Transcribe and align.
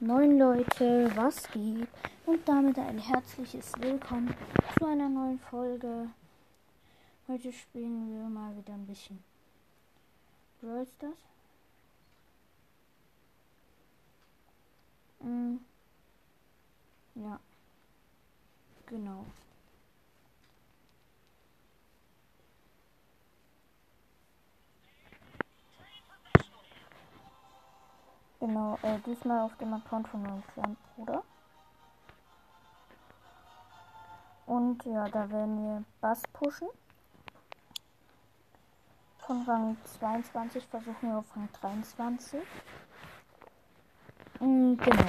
Moin 0.00 0.38
Leute, 0.38 1.10
was 1.16 1.50
geht? 1.50 1.88
Und 2.24 2.48
damit 2.48 2.78
ein 2.78 2.98
herzliches 2.98 3.72
Willkommen 3.80 4.32
zu 4.78 4.86
einer 4.86 5.08
neuen 5.08 5.40
Folge. 5.40 6.08
Heute 7.26 7.52
spielen 7.52 8.14
wir 8.14 8.28
mal 8.28 8.56
wieder 8.56 8.74
ein 8.74 8.86
bisschen 8.86 9.18
Brawl 10.60 10.86
Stars. 10.86 11.18
Mm. 15.18 15.56
Ja. 17.16 17.40
Genau. 18.86 19.26
Genau, 28.42 28.76
äh, 28.82 28.98
diesmal 29.06 29.38
auf 29.42 29.56
dem 29.58 29.72
Account 29.72 30.08
von 30.08 30.20
meinem 30.20 30.42
kleinen 30.48 30.76
Bruder. 30.96 31.22
Und 34.46 34.84
ja, 34.84 35.08
da 35.08 35.30
werden 35.30 35.62
wir 35.62 35.84
Bass 36.00 36.22
pushen. 36.32 36.66
Von 39.18 39.42
Rang 39.42 39.76
22 40.00 40.66
versuchen 40.66 41.10
wir 41.10 41.18
auf 41.18 41.36
Rang 41.36 41.48
23. 41.60 42.42
Und 44.40 44.76
genau. 44.78 45.04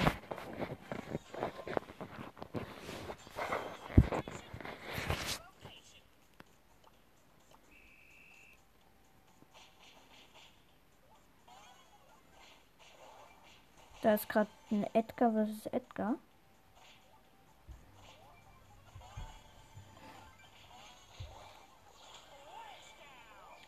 Da 14.03 14.15
ist 14.15 14.27
gerade 14.27 14.49
ein 14.69 14.85
Edgar 14.93 15.31
versus 15.31 15.65
Edgar. 15.67 16.15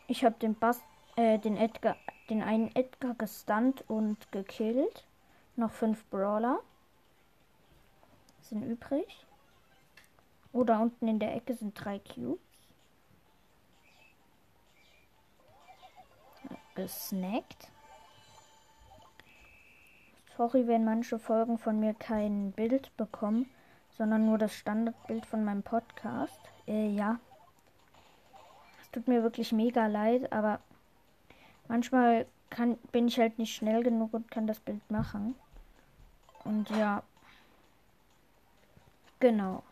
Ich 0.08 0.26
habe 0.26 0.34
den 0.34 0.54
Bass, 0.54 0.82
äh, 1.16 1.38
den 1.38 1.56
Edgar, 1.56 1.96
den 2.28 2.42
einen 2.42 2.70
Edgar 2.76 3.14
gestunt 3.14 3.82
und 3.88 4.30
gekillt. 4.30 5.06
Noch 5.56 5.70
fünf 5.70 6.04
Brawler 6.10 6.60
sind 8.42 8.62
übrig. 8.62 9.24
Oder 10.52 10.80
unten 10.82 11.08
in 11.08 11.18
der 11.18 11.34
Ecke 11.34 11.54
sind 11.54 11.82
drei 11.82 11.98
Cubes. 11.98 12.38
Gesnackt. 16.74 17.70
Sorry, 20.36 20.66
wenn 20.66 20.84
manche 20.84 21.18
Folgen 21.18 21.56
von 21.56 21.80
mir 21.80 21.94
kein 21.94 22.52
Bild 22.52 22.94
bekommen, 22.98 23.48
sondern 23.88 24.26
nur 24.26 24.36
das 24.36 24.54
Standardbild 24.54 25.24
von 25.24 25.42
meinem 25.42 25.62
Podcast. 25.62 26.38
Äh, 26.66 26.88
ja. 26.88 27.18
Es 28.82 28.90
tut 28.90 29.08
mir 29.08 29.22
wirklich 29.22 29.52
mega 29.52 29.86
leid, 29.86 30.30
aber 30.34 30.60
manchmal 31.68 32.26
kann, 32.50 32.76
bin 32.92 33.08
ich 33.08 33.18
halt 33.18 33.38
nicht 33.38 33.54
schnell 33.54 33.82
genug 33.82 34.12
und 34.12 34.30
kann 34.30 34.46
das 34.46 34.60
Bild 34.60 34.90
machen. 34.90 35.36
Und 36.44 36.68
ja. 36.68 37.02
Genau. 39.20 39.62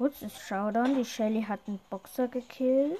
Kurzes 0.00 0.32
Showdown. 0.48 0.96
Die 0.96 1.04
Shelly 1.04 1.42
hat 1.42 1.60
einen 1.66 1.78
Boxer 1.90 2.26
gekillt. 2.26 2.96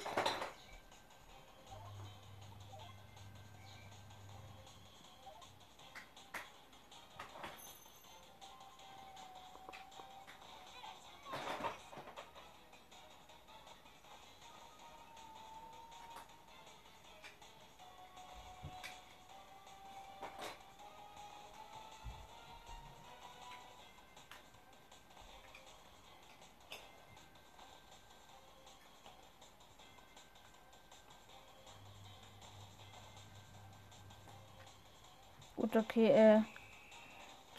Gut, 35.61 35.75
okay, 35.75 36.07
äh, 36.07 36.41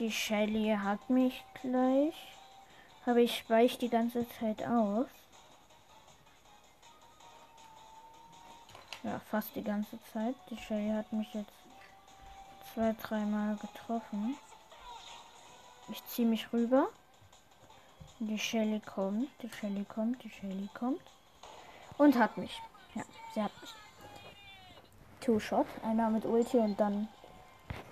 die 0.01 0.11
Shelly 0.11 0.77
hat 0.77 1.09
mich 1.09 1.45
gleich. 1.61 2.17
Aber 3.07 3.19
ich 3.19 3.49
weich 3.49 3.79
die 3.79 3.89
ganze 3.89 4.29
Zeit 4.41 4.61
aus. 4.65 5.07
Ja, 9.05 9.21
fast 9.31 9.55
die 9.55 9.63
ganze 9.63 10.03
Zeit. 10.13 10.35
Die 10.51 10.57
Shelly 10.57 10.91
hat 10.91 11.13
mich 11.13 11.33
jetzt 11.33 11.53
zwei, 12.75 12.93
dreimal 13.01 13.55
getroffen. 13.55 14.37
Ich 15.89 16.05
ziehe 16.07 16.27
mich 16.27 16.53
rüber. 16.53 16.89
Die 18.19 18.37
Shelly 18.37 18.81
kommt, 18.81 19.29
die 19.43 19.49
Shelly 19.49 19.85
kommt, 19.85 20.25
die 20.25 20.31
Shelly 20.31 20.69
kommt. 20.75 21.03
Und 21.99 22.19
hat 22.19 22.37
mich. 22.37 22.61
Ja, 22.97 23.05
sie 23.33 23.43
hat 23.45 23.53
mich. 23.61 23.71
Two-Shot. 25.21 25.69
Einer 25.85 26.11
mit 26.11 26.25
Ulti 26.25 26.57
und 26.57 26.81
dann 26.81 27.07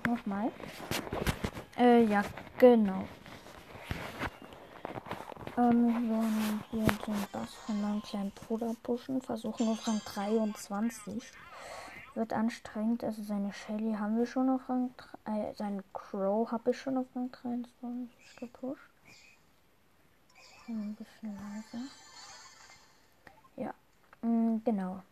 Nochmal. 0.07 0.51
Äh, 1.79 2.05
ja, 2.05 2.23
genau. 2.59 3.05
Ähm, 5.57 5.87
wir 5.87 6.17
wollen 6.17 6.65
hier 6.71 6.87
den 7.07 7.27
Bass 7.33 7.55
von 7.67 7.81
meinem 7.81 8.03
kleinen 8.03 8.31
Bruder 8.31 8.75
pushen. 8.83 9.21
Versuchen 9.21 9.69
auf 9.69 9.87
Rang 9.87 10.01
23. 10.05 11.33
Wird 12.15 12.33
anstrengend. 12.33 13.05
Also 13.05 13.23
seine 13.23 13.53
Shelly 13.53 13.95
haben 13.95 14.17
wir 14.17 14.27
schon 14.27 14.49
auf 14.49 14.69
Rang 14.69 14.95
3. 15.25 15.51
Äh, 15.51 15.55
seinen 15.55 15.83
Crow 15.93 16.51
habe 16.51 16.71
ich 16.71 16.79
schon 16.79 16.97
auf 16.97 17.07
Rang 17.15 17.31
23 17.31 18.37
gepusht. 18.37 18.91
Ein 20.69 20.95
bisschen 20.95 21.35
leiser. 21.35 21.85
Ja, 23.57 23.75
mh, 24.23 24.29
mm, 24.29 24.63
genau. 24.65 25.03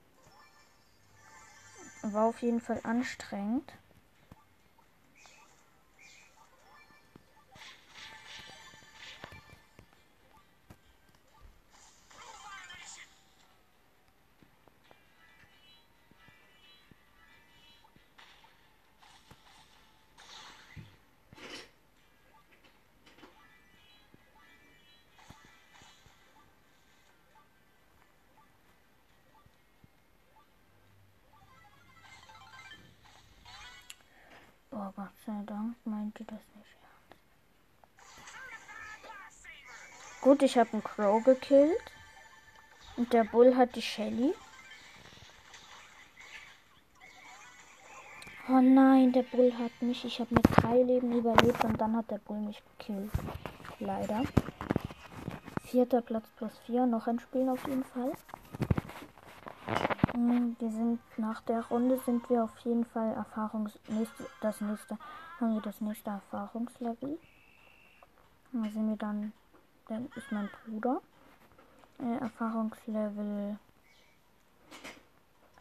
War 2.02 2.26
auf 2.26 2.40
jeden 2.42 2.60
Fall 2.60 2.80
anstrengend. 2.84 3.72
Gott 34.98 35.16
sei 35.24 35.44
Dank 35.46 35.76
meinte 35.84 36.24
das 36.24 36.40
nicht 36.56 36.76
ernst. 36.82 37.22
Gut, 40.20 40.42
ich 40.42 40.58
habe 40.58 40.72
einen 40.72 40.82
Crow 40.82 41.22
gekillt. 41.22 41.92
Und 42.96 43.12
der 43.12 43.22
Bull 43.22 43.54
hat 43.54 43.76
die 43.76 43.82
Shelly. 43.82 44.34
Oh 48.48 48.60
nein, 48.60 49.12
der 49.12 49.22
Bull 49.22 49.56
hat 49.56 49.70
mich. 49.80 50.04
Ich 50.04 50.18
habe 50.18 50.34
mit 50.34 50.44
drei 50.56 50.82
Leben 50.82 51.12
überlebt 51.12 51.62
und 51.62 51.80
dann 51.80 51.96
hat 51.96 52.10
der 52.10 52.18
Bull 52.18 52.40
mich 52.40 52.60
gekillt. 52.76 53.12
Leider. 53.78 54.24
Vierter 55.62 56.02
Platz 56.02 56.26
plus 56.36 56.58
vier. 56.66 56.86
Noch 56.86 57.06
ein 57.06 57.20
Spiel 57.20 57.48
auf 57.48 57.64
jeden 57.68 57.84
Fall. 57.84 58.14
Hm, 60.18 60.56
wir 60.58 60.72
sind 60.72 60.98
nach 61.16 61.40
der 61.42 61.64
Runde 61.66 61.96
sind 62.04 62.28
wir 62.28 62.42
auf 62.42 62.58
jeden 62.64 62.84
Fall 62.84 63.12
Erfahrungs 63.14 63.78
nächste, 63.86 64.26
das 64.40 64.60
nächste 64.60 64.98
haben 65.38 65.54
wir 65.54 65.60
das 65.60 65.80
nächste 65.80 66.10
Erfahrungslevel. 66.10 67.20
Da 68.50 68.62
sind 68.68 68.88
wir 68.88 68.96
dann, 68.96 69.32
dann 69.86 70.06
ist 70.16 70.32
mein 70.32 70.50
Bruder 70.64 71.00
äh, 72.00 72.18
Erfahrungslevel 72.18 73.60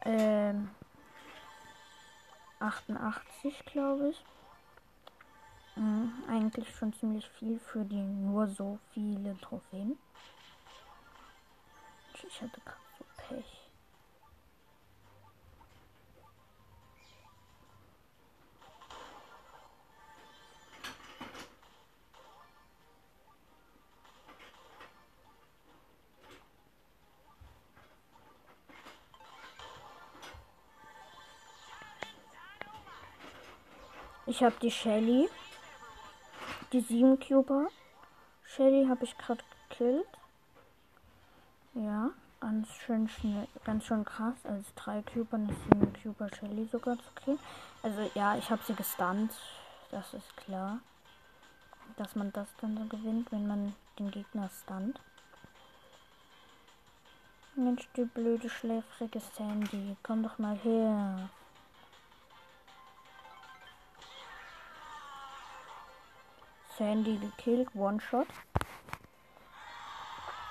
äh, 0.06 0.56
88 2.60 3.63
glaube 3.65 4.10
ich. 4.10 4.25
Mhm, 5.75 6.13
eigentlich 6.27 6.75
schon 6.75 6.94
ziemlich 6.94 7.30
viel 7.30 7.60
für 7.60 7.86
die 7.86 8.01
nur 8.01 8.48
so 8.48 8.80
viele 8.92 9.38
Trophäen. 9.39 10.00
Ich 12.27 12.42
hatte 12.42 12.60
gerade 12.62 12.81
so 12.98 13.06
Pech. 13.18 13.66
Ich 34.38 34.44
habe 34.44 34.56
die 34.62 34.69
Shelly. 34.69 35.28
Die 36.72 36.81
7 36.81 37.19
Cuber. 37.19 37.69
Shelly 38.44 38.88
habe 38.88 39.04
ich 39.04 39.18
gerade 39.18 39.44
gekillt. 39.68 40.06
Ja, 41.74 42.12
ganz 42.39 42.72
schön 42.75 43.10
schnell, 43.10 43.48
ganz 43.63 43.86
schön 43.86 44.06
krass. 44.06 44.36
Also 44.44 44.63
3 44.75 45.01
Cuber, 45.01 45.38
eine 45.38 45.56
7 45.74 45.92
Cuber 45.92 46.30
Shelly 46.36 46.69
sogar 46.72 46.98
zu 46.98 47.10
killen. 47.16 47.39
Also 47.81 48.12
ja, 48.13 48.38
ich 48.38 48.51
habe 48.51 48.62
sie 48.63 48.75
gestunt. 48.75 49.31
Das 49.89 50.13
ist 50.13 50.38
klar. 50.38 50.81
Dass 51.95 52.13
man 52.13 52.31
das 52.31 52.48
dann 52.62 52.78
so 52.78 52.86
gewinnt, 52.95 53.31
wenn 53.31 53.48
man 53.48 53.74
den 53.98 54.12
Gegner 54.12 54.51
stunt. 54.62 55.00
Mensch, 57.56 57.89
du 57.95 58.06
blöde 58.06 58.51
schläfrige 58.51 59.19
Sandy, 59.19 59.98
komm 60.04 60.22
doch 60.22 60.38
mal 60.38 60.56
her. 60.57 61.28
Sandy 66.77 67.18
gekillt. 67.18 67.69
One-Shot. 67.75 68.27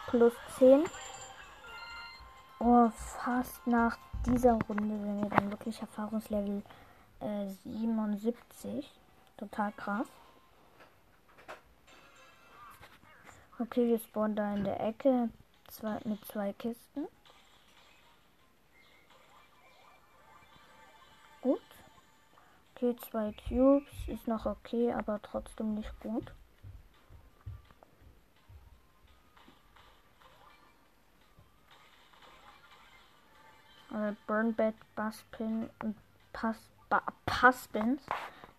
Plus 0.09 0.33
10. 0.59 0.85
Oh, 2.59 2.89
fast 3.23 3.67
nach 3.67 3.99
dieser 4.27 4.53
Runde 4.53 4.99
sind 4.99 5.23
wir 5.23 5.31
dann 5.31 5.51
wirklich 5.51 5.81
Erfahrungslevel 5.81 6.63
äh, 7.21 7.49
77. 7.65 8.91
Total 9.37 9.73
krass. 9.73 10.07
Okay, 13.59 13.89
wir 13.89 13.99
spawnen 13.99 14.37
da 14.37 14.55
in 14.55 14.65
der 14.65 14.81
Ecke 14.81 15.31
zwei, 15.69 15.99
mit 16.05 16.25
zwei 16.27 16.53
Kisten. 16.53 17.07
Okay, 22.77 22.95
zwei 23.09 23.33
Cubes 23.49 23.89
ist 24.07 24.29
noch 24.29 24.45
okay, 24.45 24.93
aber 24.93 25.19
trotzdem 25.23 25.73
nicht 25.77 25.99
gut. 26.01 26.31
Äh, 33.91 34.13
Burnback, 34.27 34.75
Basspin 34.95 35.71
und 35.83 35.97
Pass, 36.35 36.69
Passpins. 37.25 38.03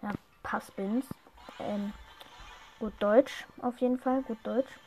Ja, 0.01 0.13
Passpins. 0.41 1.05
Ähm, 1.59 1.93
gut 2.79 2.93
Deutsch, 2.97 3.45
auf 3.61 3.77
jeden 3.77 3.99
Fall, 3.99 4.23
gut 4.23 4.39
Deutsch. 4.41 4.79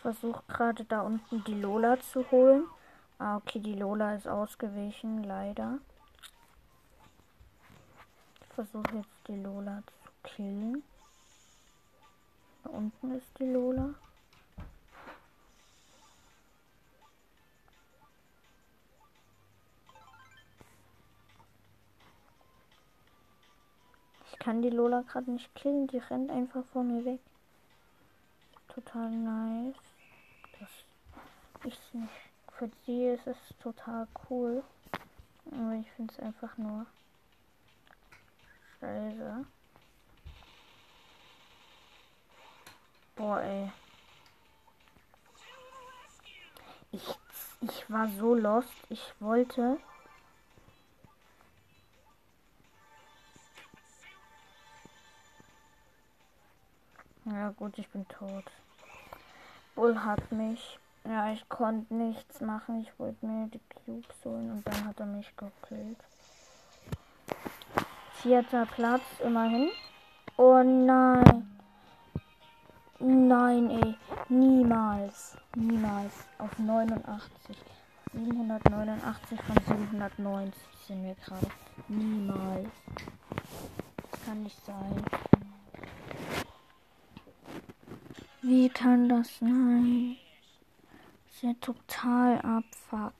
Versuche 0.00 0.42
gerade 0.48 0.84
da 0.84 1.02
unten 1.02 1.44
die 1.44 1.60
Lola 1.60 2.00
zu 2.00 2.30
holen. 2.30 2.64
Ah, 3.18 3.36
okay, 3.36 3.58
die 3.58 3.74
Lola 3.74 4.14
ist 4.14 4.26
ausgewichen, 4.26 5.24
leider. 5.24 5.78
Ich 8.40 8.54
versuche 8.54 8.96
jetzt 8.96 9.28
die 9.28 9.36
Lola 9.36 9.82
zu 9.86 10.10
killen. 10.22 10.82
Da 12.64 12.70
unten 12.70 13.14
ist 13.14 13.38
die 13.38 13.52
Lola. 13.52 13.94
Ich 24.32 24.38
kann 24.38 24.62
die 24.62 24.70
Lola 24.70 25.02
gerade 25.02 25.30
nicht 25.30 25.54
killen, 25.54 25.86
die 25.88 25.98
rennt 25.98 26.30
einfach 26.30 26.64
vor 26.72 26.82
mir 26.82 27.04
weg. 27.04 27.20
Total 28.68 29.10
nice 29.10 29.89
ich. 31.64 31.78
Für 32.52 32.70
sie 32.84 33.06
ist 33.06 33.26
es 33.26 33.36
total 33.62 34.06
cool. 34.28 34.62
Aber 35.50 35.72
ich 35.80 35.90
finde 35.92 36.12
es 36.12 36.20
einfach 36.20 36.56
nur 36.58 36.86
scheiße. 38.78 39.44
Boah, 43.16 43.40
ey. 43.40 43.72
Ich, 46.92 47.18
ich 47.60 47.90
war 47.90 48.08
so 48.08 48.34
lost. 48.34 48.72
Ich 48.88 49.14
wollte. 49.20 49.78
Ja 57.24 57.50
gut, 57.50 57.78
ich 57.78 57.88
bin 57.88 58.06
tot. 58.08 58.44
Bull 59.74 60.02
hat 60.02 60.32
mich. 60.32 60.78
Ja, 61.04 61.32
ich 61.32 61.48
konnte 61.48 61.94
nichts 61.94 62.40
machen. 62.40 62.80
Ich 62.80 62.98
wollte 62.98 63.26
mir 63.26 63.48
die 63.48 63.60
Cubes 63.84 64.24
holen 64.24 64.50
und 64.50 64.66
dann 64.66 64.86
hat 64.86 65.00
er 65.00 65.06
mich 65.06 65.34
gekillt. 65.36 65.98
Vierter 68.14 68.66
Platz 68.66 69.02
immerhin. 69.24 69.70
Oh 70.36 70.62
nein. 70.62 71.58
Nein, 72.98 73.70
ey. 73.70 73.96
Niemals. 74.28 75.36
Niemals. 75.54 76.12
Auf 76.38 76.58
89. 76.58 77.56
789 78.12 79.40
von 79.42 79.56
790 79.66 80.54
sind 80.86 81.04
wir 81.04 81.14
gerade. 81.14 81.46
Niemals. 81.88 82.68
Das 84.10 84.24
kann 84.24 84.42
nicht 84.42 84.64
sein. 84.66 85.04
Wie 88.42 88.68
kann 88.68 89.08
das 89.08 89.38
sein? 89.38 90.16
Ja 91.42 91.54
total 91.60 92.38
abfuck. 92.44 93.14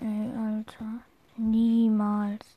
Ey, 0.00 0.30
Alter. 0.36 1.00
Niemals. 1.36 2.55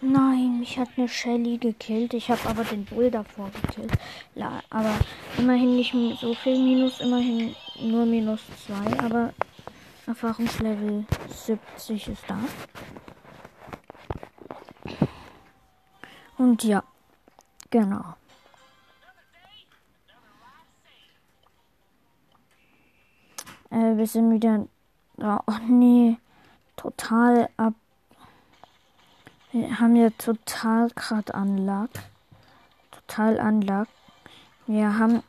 Nein, 0.00 0.60
mich 0.60 0.78
hat 0.78 0.90
eine 0.96 1.08
Shelly 1.08 1.58
gekillt. 1.58 2.14
Ich 2.14 2.30
habe 2.30 2.48
aber 2.48 2.62
den 2.62 2.84
Bull 2.84 3.10
davor 3.10 3.50
gekillt. 3.50 3.90
La 4.36 4.62
aber 4.70 4.94
immerhin 5.36 5.74
nicht 5.74 5.92
so 6.20 6.34
viel 6.34 6.56
Minus, 6.56 7.00
immerhin 7.00 7.56
nur 7.80 8.06
minus 8.06 8.40
2. 8.66 9.00
Aber 9.00 9.34
Erfahrungslevel 10.06 11.04
70 11.28 12.08
ist 12.08 12.22
da. 12.28 12.38
Und 16.36 16.62
ja, 16.62 16.84
genau. 17.68 18.14
Äh, 23.70 23.96
wir 23.96 24.06
sind 24.06 24.30
wieder. 24.30 24.68
Oh, 25.18 25.52
nee. 25.66 26.18
Total 26.76 27.48
ab 27.56 27.74
wir 29.58 29.80
haben 29.80 29.96
ja 29.96 30.10
total 30.10 30.88
gerade 30.90 31.34
Anlag. 31.34 31.88
Total 32.92 33.40
Anlag. 33.40 33.88
Wir 34.68 34.98
haben 34.98 35.22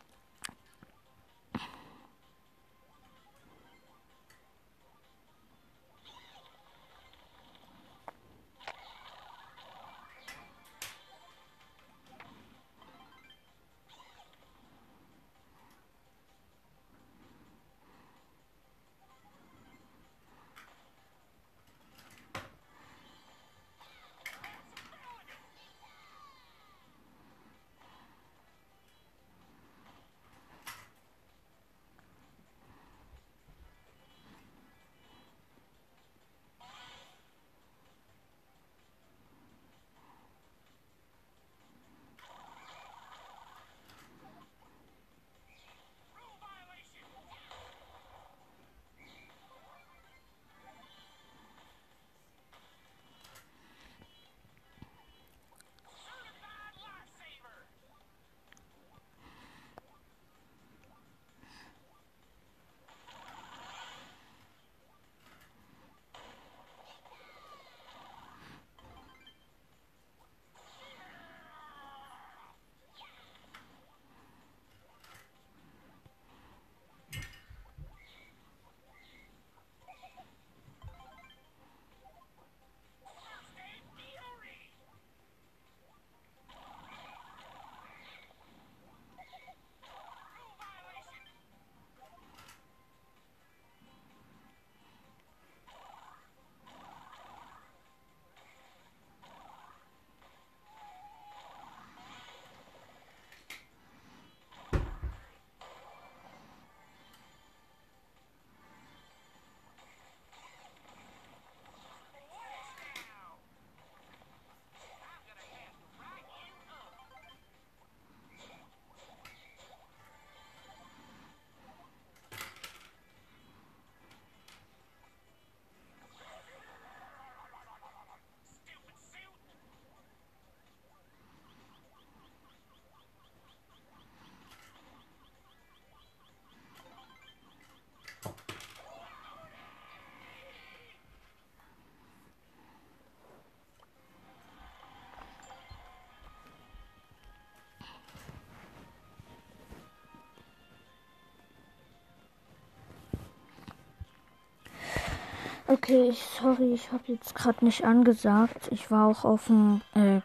Okay, 155.72 156.12
sorry, 156.42 156.74
ich 156.74 156.92
habe 156.92 157.04
jetzt 157.14 157.36
gerade 157.36 157.64
nicht 157.64 157.86
angesagt. 157.86 158.70
Ich 158.72 158.90
war 158.90 159.08
auch 159.08 159.24
auf 159.24 159.46
dem 159.46 159.82
äh, 159.94 160.22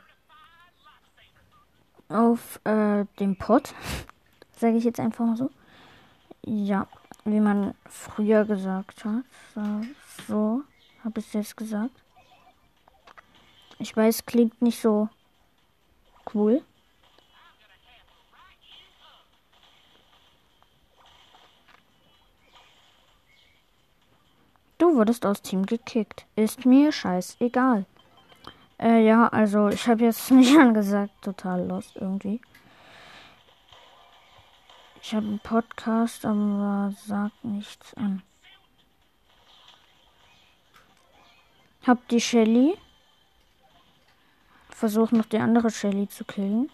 auf 2.09 2.61
äh, 2.65 3.05
dem 3.21 3.37
Pod, 3.37 3.75
sage 4.57 4.79
ich 4.79 4.85
jetzt 4.85 5.01
einfach 5.01 5.27
mal 5.27 5.37
so. 5.37 5.51
Ja, 6.47 6.89
wie 7.27 7.41
man 7.41 7.75
früher 7.85 8.47
gesagt 8.47 9.05
hat. 9.05 9.25
So, 9.55 9.83
so 10.27 10.63
habe 11.05 11.21
ich 11.21 11.35
jetzt 11.35 11.59
gesagt. 11.59 11.93
Ich 13.79 13.95
weiß, 13.95 14.25
klingt 14.25 14.63
nicht 14.63 14.81
so 14.81 15.11
cool. 16.33 16.63
Du 24.95 24.99
wurdest 24.99 25.27
aus 25.27 25.43
Team 25.43 25.67
gekickt. 25.67 26.25
Ist 26.37 26.67
mir 26.67 26.93
scheißegal. 26.93 27.85
Äh, 28.79 29.05
ja, 29.05 29.27
also 29.27 29.67
ich 29.67 29.89
habe 29.89 30.05
jetzt 30.05 30.31
nicht 30.31 30.57
angesagt, 30.57 31.11
total 31.21 31.67
lost 31.67 31.97
irgendwie. 31.97 32.41
Ich 35.03 35.13
habe 35.13 35.27
einen 35.27 35.41
Podcast, 35.41 36.25
aber 36.25 36.95
sagt 37.05 37.45
nichts 37.45 37.93
an. 37.95 38.23
Hab 41.85 42.07
die 42.07 42.21
Shelly. 42.21 42.79
Versuch 44.69 45.11
noch 45.11 45.27
die 45.27 45.39
andere 45.39 45.73
Shelly 45.73 46.09
zu 46.09 46.25
killen. 46.25 46.71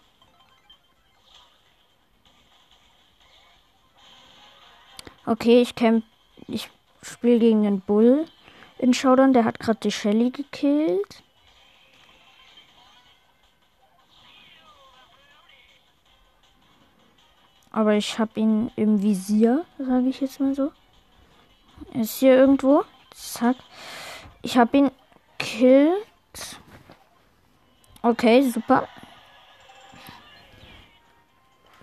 Okay, 5.25 5.63
ich 5.63 5.73
camp. 5.73 6.05
Ich 6.47 6.69
spiele 7.01 7.39
gegen 7.39 7.63
den 7.63 7.81
Bull 7.81 8.25
in 8.77 8.93
Showdown. 8.93 9.33
Der 9.33 9.45
hat 9.45 9.59
gerade 9.59 9.79
die 9.79 9.91
Shelly 9.91 10.31
gekillt. 10.31 11.23
Aber 17.71 17.93
ich 17.93 18.19
habe 18.19 18.39
ihn 18.39 18.71
im 18.75 19.01
Visier, 19.01 19.65
sage 19.77 20.09
ich 20.09 20.19
jetzt 20.19 20.39
mal 20.39 20.53
so. 20.53 20.71
Er 21.93 22.01
ist 22.01 22.19
hier 22.19 22.35
irgendwo. 22.35 22.83
Zack. 23.11 23.55
Ich 24.41 24.57
habe 24.57 24.77
ihn 24.77 24.91
killt. 25.37 26.59
Okay, 28.01 28.49
super. 28.49 28.87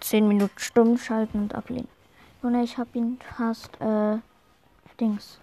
Zehn 0.00 0.28
Minuten 0.28 0.58
stumm 0.58 0.98
schalten 0.98 1.42
und 1.42 1.54
ablehnen. 1.54 1.88
Und 2.42 2.54
ich 2.62 2.78
habe 2.78 2.90
ihn 2.94 3.18
fast, 3.36 3.80
äh, 3.80 4.18
Dings. 5.00 5.38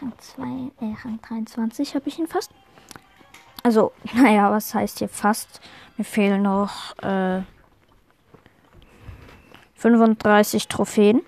Rang 0.00 0.12
2, 0.18 0.42
äh, 0.80 0.94
Rang 1.04 1.20
23 1.22 1.94
habe 1.94 2.08
ich 2.08 2.18
ihn 2.18 2.26
fast. 2.26 2.50
Also, 3.62 3.92
naja, 4.14 4.50
was 4.50 4.74
heißt 4.74 4.98
hier 4.98 5.08
fast? 5.08 5.60
Mir 5.96 6.04
fehlen 6.04 6.42
noch 6.42 6.96
äh, 6.98 7.42
35 9.76 10.68
Trophäen. 10.68 11.22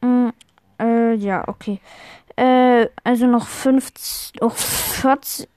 Mm, 0.00 0.30
äh, 0.78 1.14
ja, 1.14 1.46
okay. 1.46 1.80
Äh, 2.36 2.88
also 3.04 3.26
noch 3.26 3.46
50, 3.46 4.40
oh, 4.40 4.48
40, 4.48 5.48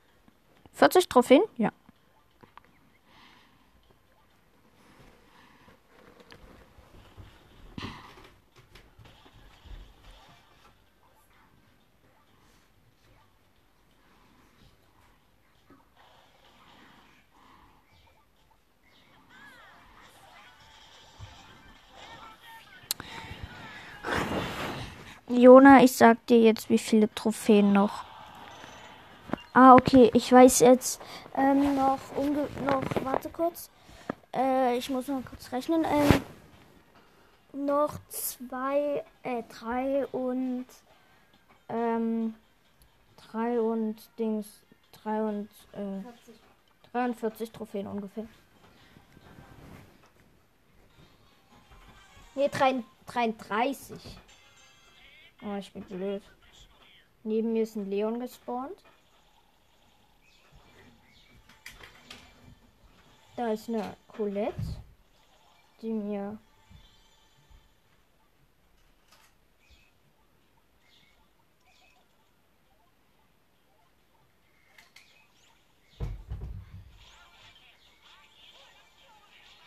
40 0.73 1.07
Trophäen? 1.07 1.43
Ja. 1.57 1.71
Jona, 25.35 25.83
ich 25.83 25.93
sag 25.93 26.23
dir 26.27 26.39
jetzt, 26.39 26.69
wie 26.69 26.77
viele 26.77 27.11
Trophäen 27.15 27.73
noch. 27.73 28.03
Ah, 29.53 29.73
okay, 29.73 30.11
ich 30.13 30.31
weiß 30.31 30.59
jetzt 30.59 31.01
ähm, 31.35 31.75
noch, 31.75 31.97
umge 32.15 32.47
noch, 32.65 32.83
warte 33.03 33.29
kurz. 33.29 33.71
Äh, 34.35 34.77
ich 34.77 34.91
muss 34.91 35.07
noch 35.07 35.25
kurz 35.25 35.51
rechnen. 35.51 35.85
Äh, 35.85 36.21
noch 37.53 37.97
zwei, 38.09 39.03
äh, 39.23 39.41
drei 39.49 40.05
und, 40.07 40.65
ähm, 41.69 42.35
drei 43.31 43.59
und 43.59 43.95
Dings, 44.19 44.45
drei 44.91 45.19
und, 45.23 45.49
äh, 45.73 46.03
43 46.91 47.51
Trophäen 47.51 47.87
ungefähr. 47.87 48.27
Nee, 52.35 52.49
33. 52.49 53.97
Oh, 55.45 55.55
ich 55.57 55.73
bin 55.73 55.83
blöd. 55.83 56.23
Neben 57.23 57.51
mir 57.51 57.63
ist 57.63 57.75
ein 57.75 57.89
Leon 57.89 58.19
gespawnt. 58.19 58.81
Da 63.35 63.51
ist 63.51 63.67
eine 63.67 63.97
Colette, 64.07 64.55
die 65.81 65.91
mir 65.91 66.37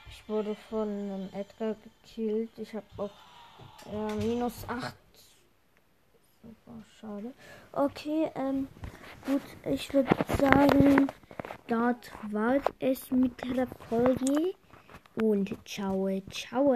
Ich 0.08 0.28
wurde 0.28 0.56
von 0.56 0.88
einem 0.88 1.28
Edgar 1.32 1.76
gekillt. 1.76 2.50
Ich 2.56 2.74
habe 2.74 2.86
auch 2.96 3.10
äh, 3.92 4.14
minus 4.14 4.68
8 4.68 5.05
Super, 6.66 6.84
schade. 7.00 7.34
Okay, 7.72 8.30
ähm, 8.34 8.66
gut, 9.24 9.42
ich 9.64 9.92
würde 9.94 10.10
sagen, 10.36 11.06
das 11.68 11.96
war 12.30 12.56
es 12.80 13.10
mit 13.12 13.32
der 13.44 13.68
Folge. 13.88 14.54
Und 15.22 15.56
ciao, 15.64 16.08
ciao. 16.30 16.74